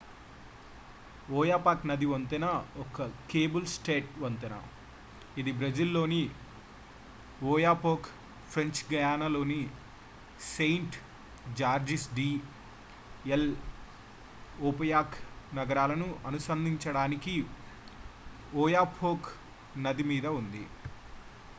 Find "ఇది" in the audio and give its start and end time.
5.37-5.51